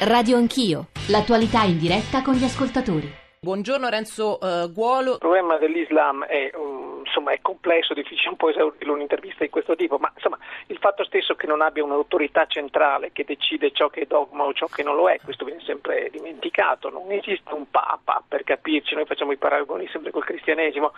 [0.00, 3.08] Radio Anch'io, l'attualità in diretta con gli ascoltatori.
[3.40, 5.12] Buongiorno Renzo uh, Guolo.
[5.12, 9.74] Il problema dell'Islam è, um, insomma, è complesso, difficile un po' esaurire un'intervista di questo
[9.74, 10.36] tipo, ma insomma,
[10.66, 14.52] il fatto stesso che non abbia un'autorità centrale che decide ciò che è dogma o
[14.52, 16.90] ciò che non lo è, questo viene sempre dimenticato.
[16.90, 20.92] Non esiste un papa, per capirci, noi facciamo i paragoni sempre col cristianesimo,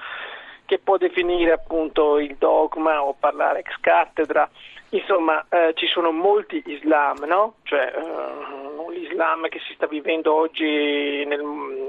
[0.66, 4.50] che può definire appunto il dogma o parlare ex cattedra.
[4.90, 7.56] Insomma, eh, ci sono molti Islam, no?
[7.62, 11.40] Cioè, eh, l'Islam che si sta vivendo oggi nel,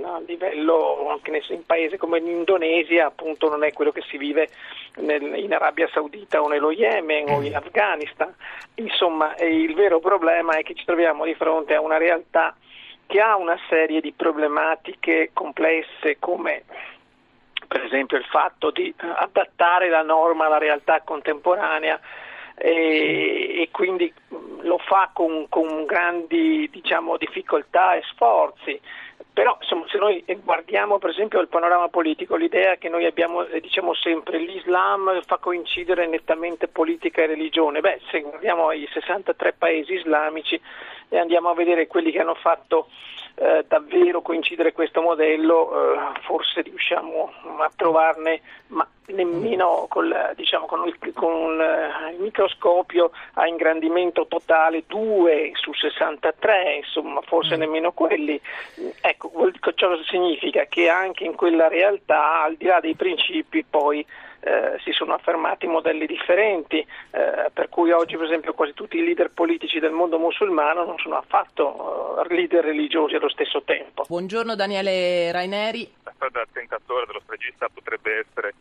[0.03, 4.49] a livello anche in paesi come l'Indonesia, appunto, non è quello che si vive
[4.98, 8.34] nel, in Arabia Saudita o nello Yemen o in Afghanistan.
[8.75, 12.55] Insomma, il vero problema è che ci troviamo di fronte a una realtà
[13.05, 16.63] che ha una serie di problematiche complesse come
[17.67, 22.00] per esempio il fatto di eh, adattare la norma alla realtà contemporanea
[22.59, 24.13] e, e quindi
[24.62, 28.80] lo fa con, con grandi diciamo, difficoltà e sforzi.
[29.31, 33.61] Però insomma, se noi guardiamo per esempio il panorama politico, l'idea che noi abbiamo, eh,
[33.61, 39.94] diciamo sempre, l'Islam fa coincidere nettamente politica e religione, beh, se guardiamo i 63 paesi
[39.94, 40.59] islamici
[41.08, 42.89] e andiamo a vedere quelli che hanno fatto
[43.36, 50.88] eh, davvero coincidere questo modello, eh, forse riusciamo a trovarne, ma nemmeno col, diciamo, con,
[50.88, 57.60] il, con eh, il, microscopio a ingrandimento totale 2 su 63, insomma, forse mm.
[57.60, 58.40] nemmeno quelli.
[59.02, 59.32] Ecco,
[59.76, 64.06] ciò significa che anche in quella realtà, al di là dei principi, poi
[64.42, 66.80] eh, si sono affermati modelli differenti,
[67.12, 70.98] eh, per cui oggi per esempio quasi tutti i leader politici del mondo musulmano non
[70.98, 74.06] sono affatto eh, leader religiosi allo stesso tempo.
[74.08, 75.92] Buongiorno Daniele Raineri.
[76.04, 78.54] La storia del tentatore, dello stregista potrebbe essere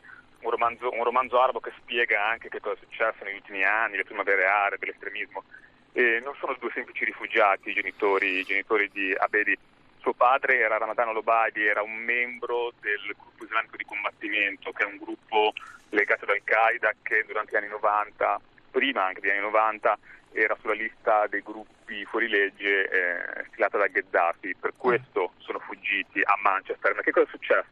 [0.59, 4.05] romanzo, un romanzo arabo che spiega anche che cosa è successo negli ultimi anni, le
[4.05, 5.45] primavere arabe, l'estremismo.
[5.93, 9.57] E non sono due semplici rifugiati i genitori, i genitori di Abedi
[10.01, 14.87] suo padre era Ramadan Lobadi, era un membro del gruppo islamico di combattimento, che è
[14.87, 15.53] un gruppo
[15.91, 18.41] legato ad Al-Qaeda che durante gli anni 90,
[18.71, 19.99] prima anche degli anni 90,
[20.33, 24.57] era sulla lista dei gruppi fuorilegge eh, stilata da Gheddafi.
[24.59, 26.95] Per questo sono fuggiti a Manchester.
[26.95, 27.68] Ma che cosa è successo?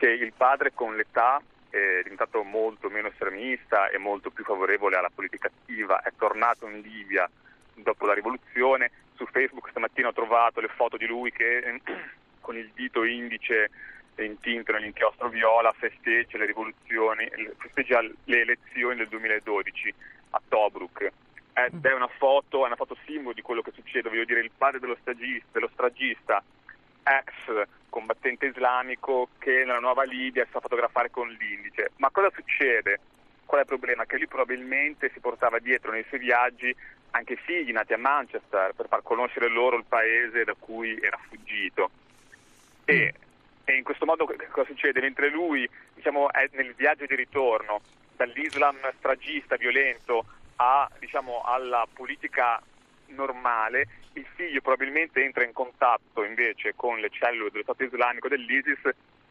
[0.00, 5.10] Che il padre con l'età è diventato molto meno estremista e molto più favorevole alla
[5.14, 7.28] politica attiva, è tornato in Libia
[7.74, 11.80] dopo la rivoluzione su Facebook stamattina ho trovato le foto di lui che
[12.40, 13.68] con il dito indice
[14.16, 17.28] intinto nell'inchiostro viola festeggia le rivoluzioni,
[17.58, 19.94] festeggia le elezioni del 2012
[20.30, 21.12] a Tobruk.
[21.52, 24.50] Ed è una foto, è una foto simbolo di quello che succede, voglio dire, il
[24.56, 26.42] padre dello stagista, dello stragista,
[27.02, 31.90] ex combattente islamico che nella nuova Libia si fa fotografare con l'indice.
[31.96, 33.00] Ma cosa succede?
[33.44, 34.06] Qual è il problema?
[34.06, 36.74] Che lui probabilmente si portava dietro nei suoi viaggi
[37.12, 41.90] anche figli nati a Manchester per far conoscere loro il paese da cui era fuggito.
[42.84, 43.14] E,
[43.64, 45.00] e in questo modo cosa succede?
[45.00, 47.80] Mentre lui diciamo, è nel viaggio di ritorno
[48.16, 50.24] dall'Islam stragista, violento,
[50.56, 52.60] a, diciamo, alla politica
[53.10, 58.80] normale, il figlio probabilmente entra in contatto invece con le cellule dello Stato islamico dell'ISIS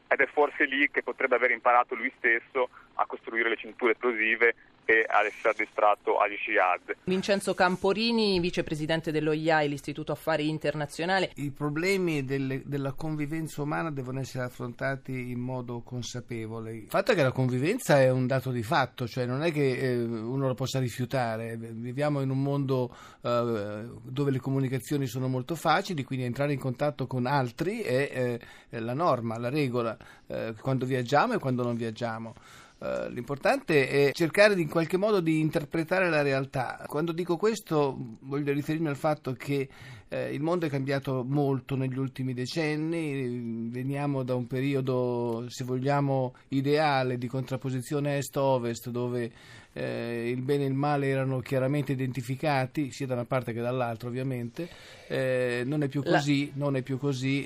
[0.08, 4.56] ed è forse lì che potrebbe aver imparato lui stesso a costruire le cinture esplosive
[4.90, 6.96] e ad essere addestrato agli Shihad.
[7.04, 11.30] Vincenzo Camporini, vicepresidente dello IAI, l'Istituto Affari Internazionale.
[11.36, 16.74] I problemi delle, della convivenza umana devono essere affrontati in modo consapevole.
[16.74, 19.78] Il fatto è che la convivenza è un dato di fatto, cioè non è che
[19.78, 21.56] eh, uno lo possa rifiutare.
[21.56, 22.92] Viviamo in un mondo
[23.22, 28.40] eh, dove le comunicazioni sono molto facili, quindi entrare in contatto con altri è
[28.72, 29.96] eh, la norma, la regola,
[30.26, 32.34] eh, quando viaggiamo e quando non viaggiamo.
[32.80, 36.82] Uh, l'importante è cercare di, in qualche modo di interpretare la realtà.
[36.88, 39.68] Quando dico questo voglio riferirmi al fatto che
[40.08, 46.36] eh, il mondo è cambiato molto negli ultimi decenni, veniamo da un periodo, se vogliamo,
[46.50, 49.32] ideale di contrapposizione est-ovest dove
[49.74, 54.08] eh, il bene e il male erano chiaramente identificati, sia da una parte che dall'altra
[54.08, 54.68] ovviamente.
[55.08, 56.54] Eh, non è più così, la...
[56.56, 57.44] non è più così.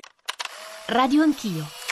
[0.86, 1.83] Radio Anch'io